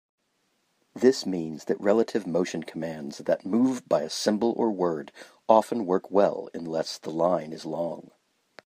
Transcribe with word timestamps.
This 0.95 1.27
means 1.27 1.65
that 1.65 1.79
relative 1.79 2.25
motion 2.25 2.63
commands 2.63 3.19
that 3.19 3.45
move 3.45 3.87
by 3.87 4.01
a 4.01 4.09
symbol 4.09 4.51
or 4.57 4.71
word 4.71 5.11
often 5.47 5.85
work 5.85 6.09
well 6.09 6.49
unless 6.55 6.97
the 6.97 7.11
line 7.11 7.53
is 7.53 7.65
long. 7.67 8.09